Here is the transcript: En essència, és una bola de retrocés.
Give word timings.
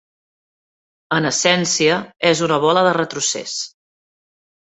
En 1.17 1.27
essència, 1.31 1.99
és 2.31 2.41
una 2.47 2.59
bola 2.65 2.85
de 2.87 2.93
retrocés. 2.99 3.57